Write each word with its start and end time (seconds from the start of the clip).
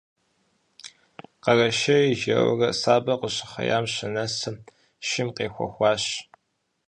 Къэрэшейр 1.43 2.11
жэурэ 2.19 2.69
сабэр 2.81 3.17
къыщыхъеям 3.21 3.85
щынэсым, 3.93 4.57
шым 5.07 5.27
къехуэхащ. 5.35 6.03